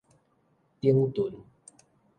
[0.81, 1.43] 頂脣